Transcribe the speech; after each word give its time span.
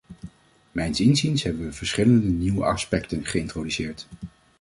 Mijns 0.71 0.99
inziens 0.99 1.43
hebben 1.43 1.65
we 1.65 1.71
verschillende 1.71 2.27
nieuwe 2.27 2.65
aspecten 2.65 3.25
geïntroduceerd. 3.25 4.07